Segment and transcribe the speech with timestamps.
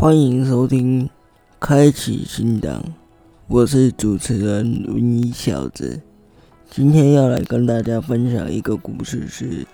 [0.00, 1.04] 欢迎收听
[1.60, 2.82] 《开启新档》，
[3.48, 6.00] 我是主持人文一小子。
[6.70, 9.66] 今天要来跟大家分享一个故事，是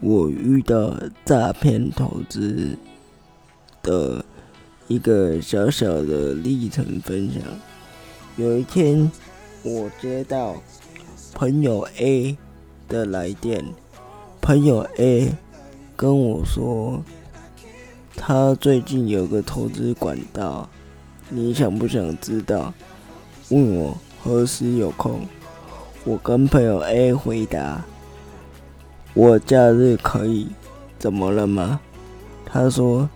[0.00, 2.78] 我遇到诈骗投资
[3.82, 4.24] 的
[4.86, 7.42] 一个小小的历程分享。
[8.38, 9.12] 有一天，
[9.62, 10.56] 我接到
[11.34, 12.38] 朋友 A
[12.88, 13.62] 的来电，
[14.40, 15.34] 朋友 A
[15.94, 17.04] 跟我说。
[18.18, 20.68] 他最近有个投资管道，
[21.30, 22.74] 你想不想知道？
[23.48, 25.20] 问我何时有空。
[26.04, 27.82] 我跟朋友 A 回答：
[29.14, 30.48] 我假日可以。
[30.98, 31.80] 怎么了吗？
[32.44, 33.08] 他说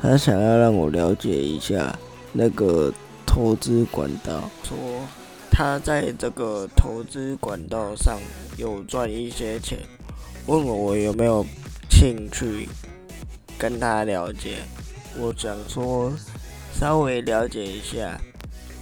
[0.00, 1.98] 他想要让我了解一下
[2.32, 2.92] 那个
[3.26, 4.76] 投资管道，说
[5.50, 8.18] 他在这个投资管道上
[8.58, 9.78] 有赚一些钱，
[10.46, 11.46] 问我有没有
[11.88, 12.68] 兴趣。
[13.60, 14.56] 跟他了解，
[15.18, 16.10] 我想说
[16.72, 18.18] 稍微了解一下。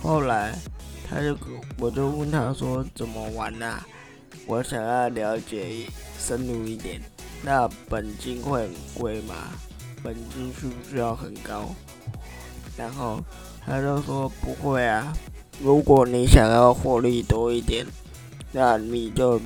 [0.01, 0.57] 后来
[1.05, 1.37] 他就
[1.81, 3.85] 我就问他说怎么玩啊？
[4.47, 5.85] 我想要了解
[6.17, 7.03] 深入一点。
[7.43, 9.35] 那本金会很贵吗？
[10.01, 11.75] 本金需不需要很高？
[12.77, 13.21] 然后
[13.67, 15.13] 他就说不会啊。
[15.61, 17.85] 如果你想要获利多一点，
[18.53, 19.41] 那你就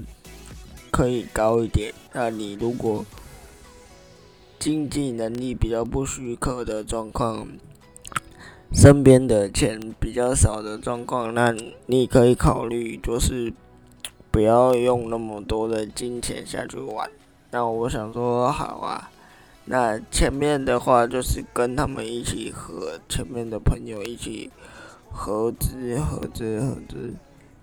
[0.90, 1.90] 可以高一点。
[2.12, 3.02] 那你如果
[4.62, 7.48] 经济能力比较不许可的状况，
[8.72, 11.52] 身边的钱比较少的状况，那
[11.86, 13.52] 你可以考虑就是
[14.30, 17.10] 不要用那么多的金钱下去玩。
[17.50, 19.10] 那我想说好啊，
[19.64, 24.48] 那前面的话就是跟他们一起和前面的朋友一起
[25.10, 27.12] 合资合资合资。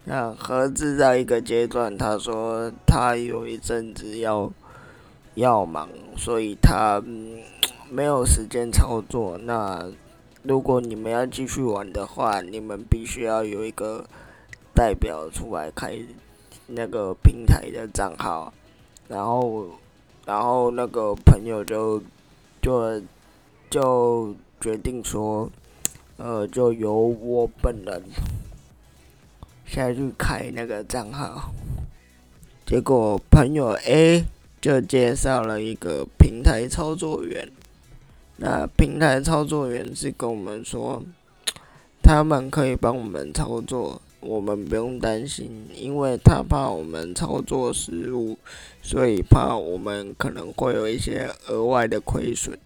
[0.04, 4.52] 那合资在一个阶段，他说他有一阵子要。
[5.40, 7.02] 要忙，所以他
[7.90, 9.38] 没有时间操作。
[9.40, 9.92] 那
[10.44, 14.06] 如果你们要继续玩的话，你们必须要有一个
[14.74, 15.98] 代表出来开
[16.68, 18.54] 那个平台的账号，
[19.08, 19.66] 然后，
[20.26, 22.02] 然后那个朋友就
[22.62, 23.02] 就
[23.70, 25.50] 就决定说，
[26.18, 28.04] 呃，就由我本人
[29.66, 31.52] 下去开那个账号。
[32.66, 34.26] 结果朋友 A。
[34.62, 37.50] 就介绍了一个平台操作员，
[38.36, 41.02] 那平台操作员是跟我们说，
[42.04, 48.38] 他们可以帮我们操作，我们不用担心，因为他怕我们操作失误，
[48.82, 52.60] 所以怕我们可能会有一些额外的亏损，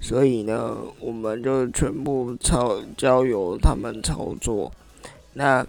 [0.00, 4.72] 所以呢，我们就全部操交由他们操作。
[5.34, 5.64] 那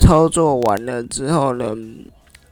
[0.00, 1.76] 操作完了之后呢？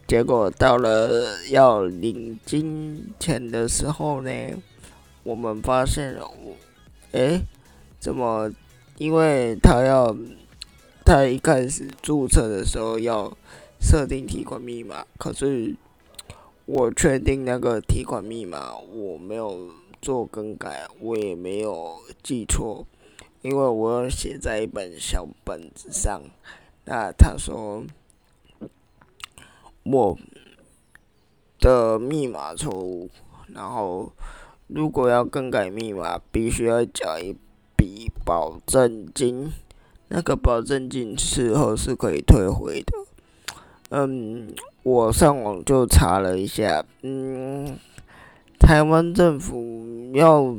[0.06, 1.10] 结果到了
[1.50, 4.30] 要领金钱的时候呢，
[5.24, 6.56] 我们发现，我，
[7.10, 7.40] 哎，
[7.98, 8.48] 怎么？
[8.98, 10.16] 因为他要，
[11.04, 13.36] 他一开始注册的时候要
[13.80, 15.74] 设定提款密码，可是
[16.66, 22.86] 我确定那个提款密码我没有做更改，我也没有记错，
[23.42, 26.22] 因为我写在一本小本子上。
[26.84, 27.82] 那他说。
[29.90, 30.18] 我
[31.60, 33.08] 的密码错误，
[33.54, 34.12] 然后
[34.66, 37.36] 如果要更改密码，必须要交一
[37.76, 39.52] 笔保证金。
[40.08, 42.92] 那个保证金事后是可以退回的。
[43.90, 44.54] 嗯，
[44.84, 47.76] 我上网就查了一下，嗯，
[48.58, 50.56] 台湾政府要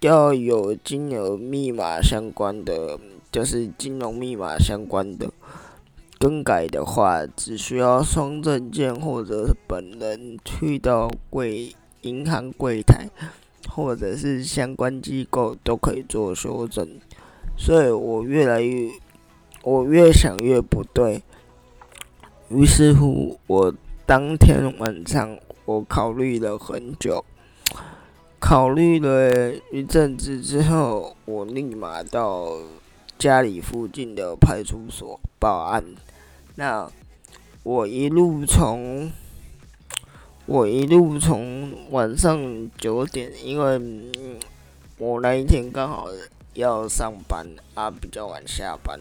[0.00, 2.98] 要有金额密码相关的，
[3.30, 5.30] 就是金融密码相关的。
[6.22, 13.10] 更改的话，只需要双证件或者本人去到柜银行柜台，
[13.68, 16.88] 或者是相关机构都可以做修正。
[17.58, 18.88] 所以我越来越，
[19.64, 21.24] 我越想越不对。
[22.50, 23.74] 于是乎，我
[24.06, 27.24] 当天晚上我考虑了很久，
[28.38, 32.52] 考虑了一阵子之后，我立马到
[33.18, 35.82] 家里附近的派出所报案。
[36.54, 36.88] 那
[37.64, 39.10] 我一路从
[40.46, 43.80] 我一路从晚上九点，因为
[44.98, 46.06] 我那一天刚好
[46.54, 47.44] 要上班
[47.74, 49.00] 啊，比较晚下班，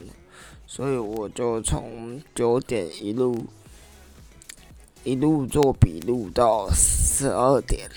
[0.65, 3.45] 所以我就从九点一路
[5.03, 7.87] 一路做笔录到十二点，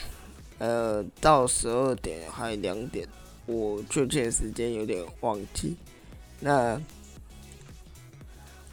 [0.58, 3.08] 呃，到十二点还两点，
[3.46, 5.76] 我确切时间有点忘记。
[6.40, 6.78] 那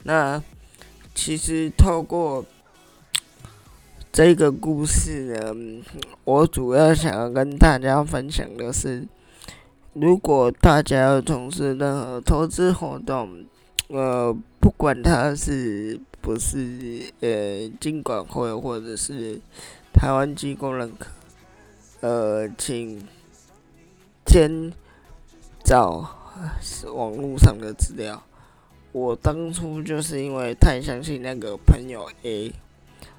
[0.04, 0.42] 那。
[1.14, 2.44] 其实透过
[4.14, 5.84] 这个故事呢，
[6.24, 9.06] 我主要想要跟大家分享的是，
[9.92, 13.44] 如果大家要从事任何投资活动，
[13.90, 19.40] 呃，不管它是不是呃金管会或者是
[19.94, 21.08] 台湾机构认可，
[22.00, 23.06] 呃，请
[24.26, 24.72] 先
[25.62, 26.10] 找
[26.94, 28.24] 网络上的资料。
[28.94, 32.52] 我当初就是因为太相信那个朋友 A，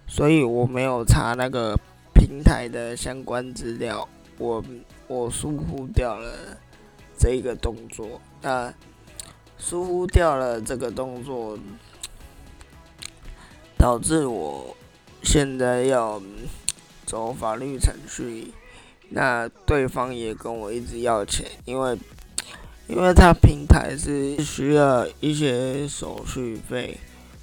[0.06, 1.74] 所以我没有查那个
[2.14, 4.62] 平台的相关资料，我
[5.08, 6.58] 我疏忽掉了
[7.18, 8.72] 这一个动作，那
[9.56, 11.58] 疏忽掉了这个动作，
[13.78, 14.76] 导致我
[15.22, 16.20] 现在要
[17.06, 18.52] 走法律程序，
[19.08, 21.96] 那对方也跟我一直要钱，因为。
[22.94, 26.98] 因为它平台是需要一些手续费，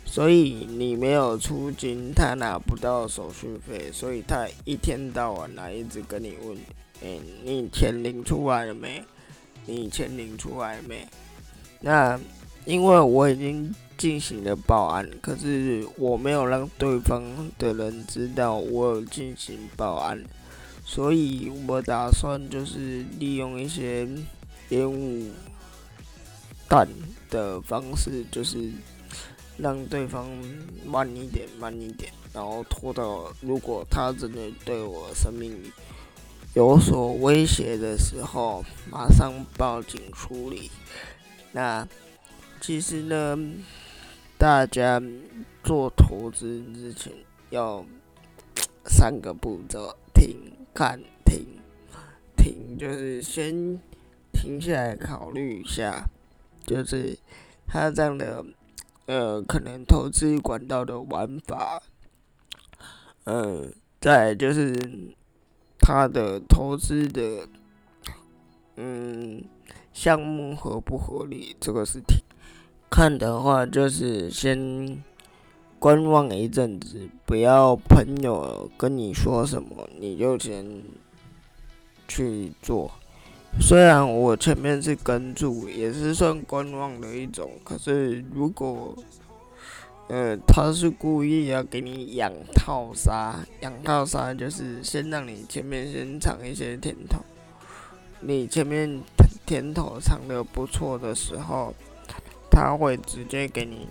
[0.06, 6.56] 所以你没有出金，他拿不到手续费，所以他一天到晚来一直跟你问
[7.02, 9.04] ：“哎，你钱领出来了没？
[9.66, 11.08] 你钱领出来没？”
[11.82, 12.20] 那
[12.66, 17.24] 因为我已经进行了报案，可是我没有让对方
[17.58, 20.24] 的人知道我有进行报案，
[20.86, 24.08] 所以我打算就是利用一些。
[24.70, 25.32] 烟雾
[26.68, 26.88] 弹
[27.30, 28.72] 的方式就是
[29.58, 30.30] 让对方
[30.86, 35.60] 慢一点，慢一点，然后拖到如果他真的对我生命
[36.54, 40.70] 有所威胁的时候，马上报警处理。
[41.52, 41.88] 那
[42.62, 43.38] 其实呢，
[44.38, 45.02] 大家
[45.64, 47.12] 做投资之前
[47.50, 47.84] 要
[48.86, 50.38] 三个步骤：停、
[50.76, 51.44] 看、停、
[52.38, 53.80] 停，就是先。
[54.42, 56.10] 停下来考虑一下，
[56.66, 57.20] 就是
[57.68, 58.46] 他这样的
[59.06, 61.84] 呃，可能投资管道的玩法，
[63.26, 63.68] 呃，
[64.00, 64.74] 再就是
[65.78, 67.50] 他的投资的
[68.78, 69.44] 嗯
[69.92, 72.24] 项目合不合理，这个是题。
[72.90, 75.04] 看的话，就是先
[75.80, 80.82] 观望一阵子，不要朋友跟你说什么，你就先
[82.08, 82.90] 去做。
[83.60, 88.96] 虽然我前面是跟住，也是算观望的一种，可是如果，
[90.08, 97.20] 呃，他是故意要给你养套杀，养套杀就是先让你前面先尝一些甜头，
[98.22, 99.02] 你前面
[99.46, 101.74] 甜头尝的不错的时候，
[102.50, 103.88] 他会直接给你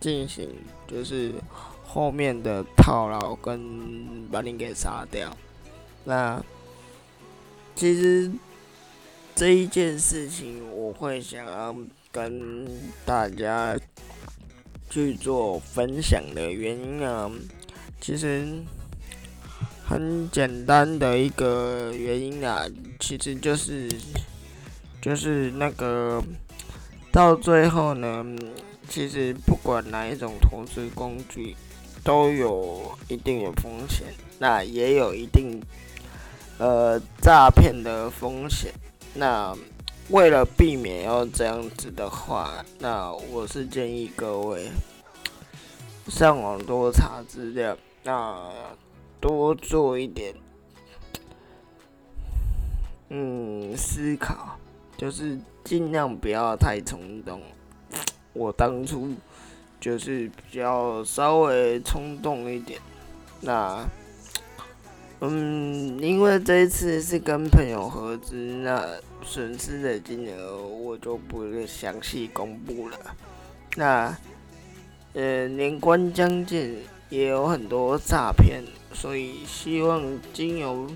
[0.00, 0.48] 进行
[0.88, 1.32] 就是
[1.84, 5.34] 后面的套牢跟把你给杀掉，
[6.04, 6.42] 那
[7.76, 8.30] 其实。
[9.34, 11.74] 这一件事情，我会想要
[12.12, 12.68] 跟
[13.04, 13.76] 大家
[14.90, 17.30] 去做分享的原因啊，
[18.00, 18.46] 其实
[19.84, 22.64] 很简单的一个原因啊，
[23.00, 23.90] 其实就是
[25.00, 26.22] 就是那个
[27.10, 28.24] 到最后呢，
[28.88, 31.56] 其实不管哪一种投资工具，
[32.04, 34.06] 都有一定的风险，
[34.38, 35.60] 那也有一定
[36.58, 38.72] 呃诈骗的风险。
[39.14, 39.54] 那
[40.08, 44.70] 为了避免要这样子的话，那我是建议各位
[46.08, 48.50] 上网多查资料，那
[49.20, 50.34] 多做一点
[53.10, 54.58] 嗯思考，
[54.96, 57.40] 就是尽量不要太冲动。
[58.32, 59.14] 我当初
[59.78, 62.80] 就是比较稍微冲动一点，
[63.40, 63.86] 那。
[65.24, 68.84] 嗯，因为这一次是跟朋友合资，那
[69.24, 72.98] 损失的金额我就不详细公布了。
[73.76, 74.12] 那
[75.12, 76.76] 呃，年关将近，
[77.08, 80.02] 也有很多诈骗，所以希望
[80.32, 80.90] 经由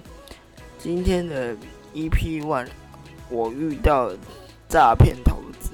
[0.77, 1.55] 今天的
[1.95, 2.67] EP One，
[3.31, 4.11] 我遇到
[4.69, 5.71] 诈骗投资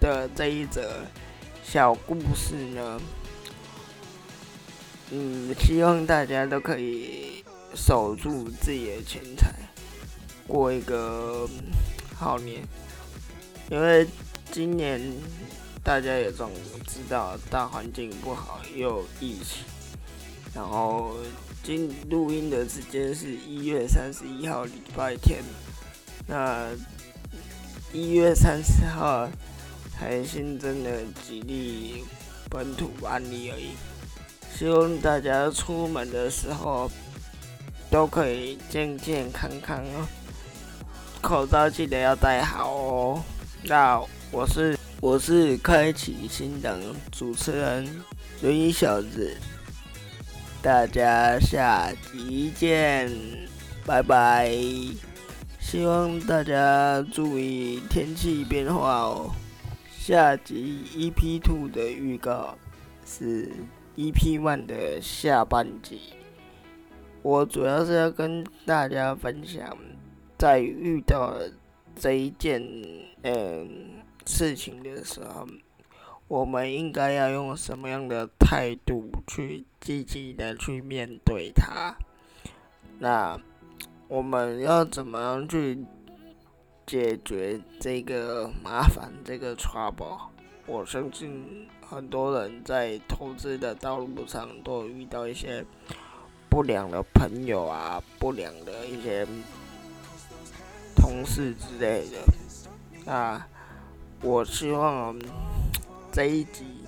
[0.00, 0.90] 的这一则
[1.62, 3.00] 小故事呢，
[5.12, 7.43] 嗯，希望大家都可以。
[7.74, 9.52] 守住自己的钱财，
[10.46, 11.48] 过一个
[12.14, 12.62] 好年。
[13.70, 14.06] 因为
[14.52, 15.00] 今年
[15.82, 16.50] 大家也总
[16.86, 19.64] 知道大环境不好，又疫情。
[20.54, 21.16] 然后
[21.62, 25.42] 今录音的时间是一月三十一号礼拜天，
[26.28, 26.68] 那
[27.92, 29.28] 一月三十号
[29.92, 30.90] 才新增了
[31.26, 32.04] 几例
[32.48, 33.70] 本土案例而已。
[34.56, 36.90] 希望大家出门的时候。
[37.94, 40.04] 都可以健健康康哦，
[41.22, 43.22] 口罩记得要戴好哦。
[43.62, 46.76] 那我是我是开启新档
[47.12, 47.88] 主持人
[48.42, 49.36] 轮椅小子，
[50.60, 53.08] 大家下集见，
[53.86, 54.50] 拜拜，
[55.60, 59.30] 希望大家注意天气变化哦。
[59.96, 62.58] 下集 EP Two 的预告
[63.06, 63.52] 是
[63.96, 66.00] EP One 的下半集。
[67.24, 69.74] 我主要是要跟大家分享，
[70.36, 71.34] 在遇到
[71.96, 72.62] 这一件
[73.22, 73.66] 嗯
[74.26, 75.46] 事情的时候，
[76.28, 81.94] 我们应该要用什么样的态度去积极的去面对它？
[82.98, 83.40] 那
[84.06, 85.82] 我们要怎么样去
[86.84, 90.20] 解决这个麻烦、这个 trouble？
[90.66, 95.64] 我相信很多人在投资的道路上都有遇到一些。
[96.54, 99.26] 不良的朋友啊，不良的一些
[100.94, 102.06] 同事之类
[103.04, 103.44] 的，啊
[104.22, 105.18] 我希望
[106.12, 106.84] 这一集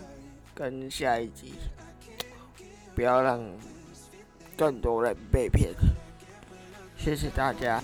[0.54, 1.54] 跟下一集
[2.94, 3.42] 不要让
[4.56, 5.74] 更多人被骗。
[6.96, 7.82] 谢谢大家。